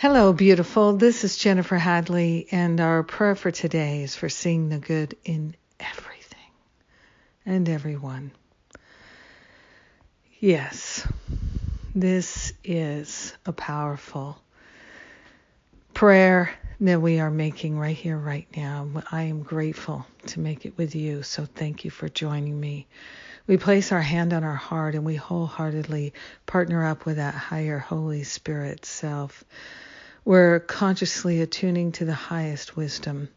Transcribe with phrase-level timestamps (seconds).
[0.00, 0.92] Hello, beautiful.
[0.92, 5.56] This is Jennifer Hadley, and our prayer for today is for seeing the good in
[5.80, 6.52] everything
[7.44, 8.30] and everyone.
[10.38, 11.04] Yes,
[11.96, 14.40] this is a powerful
[15.94, 18.88] prayer that we are making right here, right now.
[19.10, 22.86] I am grateful to make it with you, so thank you for joining me.
[23.46, 26.12] We place our hand on our heart and we wholeheartedly
[26.46, 29.44] partner up with that higher Holy Spirit self
[30.28, 33.30] we're consciously attuning to the highest wisdom.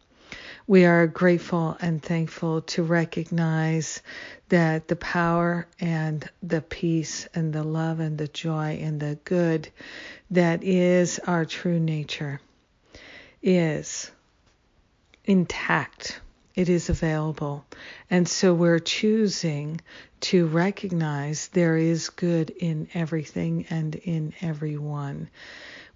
[0.67, 4.01] We are grateful and thankful to recognize
[4.49, 9.69] that the power and the peace and the love and the joy and the good
[10.31, 12.41] that is our true nature
[13.41, 14.11] is
[15.25, 16.19] intact.
[16.55, 17.65] It is available.
[18.09, 19.81] And so we're choosing
[20.21, 25.29] to recognize there is good in everything and in everyone.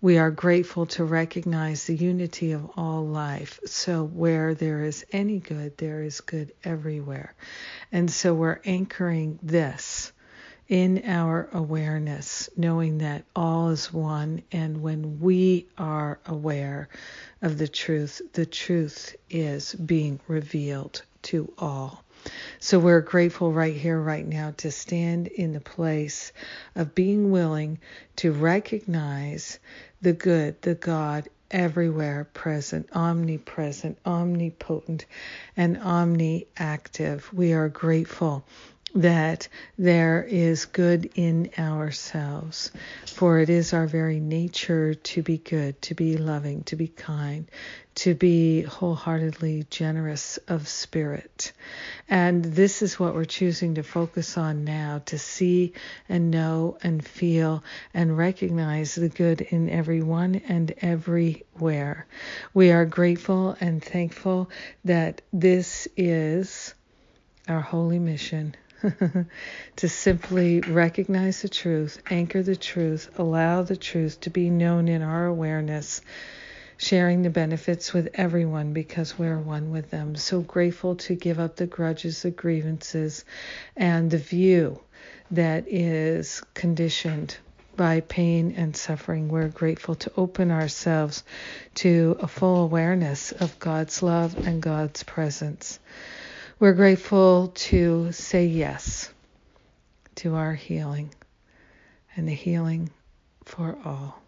[0.02, 3.60] We are grateful to recognize the unity of all life.
[3.66, 7.34] So, where there is any good, there is good everywhere.
[7.92, 10.12] And so, we're anchoring this
[10.68, 14.42] in our awareness, knowing that all is one.
[14.52, 16.90] And when we are aware
[17.42, 22.04] of the truth, the truth is being revealed to all.
[22.60, 26.32] So we're grateful right here, right now, to stand in the place
[26.76, 27.80] of being willing
[28.18, 29.60] to recognize
[30.02, 35.06] the good, the God everywhere present, omnipresent, omnipotent,
[35.56, 37.32] and omniactive.
[37.32, 38.44] We are grateful
[38.96, 42.72] that there is good in ourselves,
[43.06, 47.52] for it is our very nature to be good, to be loving, to be kind,
[47.96, 51.52] to be wholeheartedly generous of spirit.
[52.08, 55.74] And this is what we're choosing to focus on now to see
[56.08, 62.06] and know and feel and recognize the good in everyone and everywhere.
[62.54, 64.50] We are grateful and thankful
[64.86, 66.74] that this is
[67.48, 68.56] our holy mission
[69.76, 75.02] to simply recognize the truth, anchor the truth, allow the truth to be known in
[75.02, 76.02] our awareness,
[76.78, 80.16] sharing the benefits with everyone because we're one with them.
[80.16, 83.24] So grateful to give up the grudges, the grievances,
[83.76, 84.80] and the view
[85.32, 87.38] that is conditioned
[87.76, 89.28] by pain and suffering.
[89.28, 91.24] We're grateful to open ourselves
[91.76, 95.80] to a full awareness of God's love and God's presence.
[96.66, 99.12] We're grateful to say yes
[100.16, 101.14] to our healing
[102.16, 102.90] and the healing
[103.44, 104.20] for all.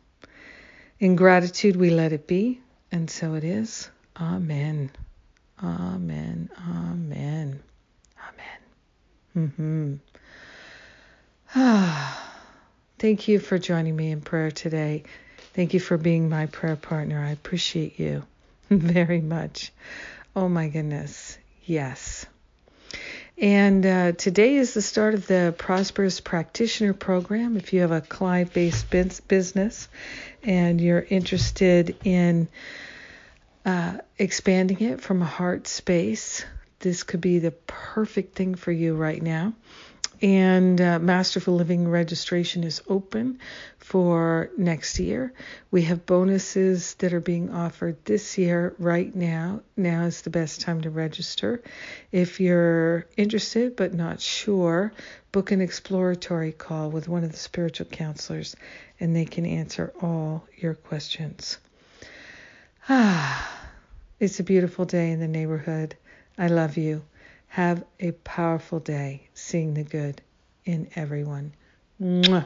[0.99, 2.61] In gratitude, we let it be,
[2.91, 3.89] and so it is.
[4.21, 4.91] Amen.
[5.63, 6.51] Amen.
[6.59, 7.59] Amen.
[9.35, 9.99] Amen.
[11.55, 12.13] Mm-hmm.
[12.99, 15.05] Thank you for joining me in prayer today.
[15.55, 17.19] Thank you for being my prayer partner.
[17.19, 18.21] I appreciate you
[18.69, 19.73] very much.
[20.35, 21.39] Oh my goodness.
[21.67, 22.25] Yes.
[23.37, 27.57] And uh, today is the start of the Prosperous Practitioner Program.
[27.57, 28.89] If you have a client based
[29.27, 29.89] business
[30.41, 32.47] and you're interested in
[33.65, 36.45] uh, expanding it from a heart space,
[36.79, 39.53] this could be the perfect thing for you right now
[40.21, 43.39] and uh, Masterful Living registration is open
[43.77, 45.31] for next year.
[45.69, 49.61] We have bonuses that are being offered this year right now.
[49.75, 51.61] Now is the best time to register.
[52.11, 54.91] If you're interested but not sure,
[55.31, 58.55] book an exploratory call with one of the spiritual counselors
[58.99, 61.59] and they can answer all your questions.
[62.89, 63.67] Ah,
[64.19, 65.95] it's a beautiful day in the neighborhood.
[66.37, 67.03] I love you.
[67.57, 70.21] Have a powerful day seeing the good
[70.63, 71.55] in everyone.
[71.99, 72.45] Mwah.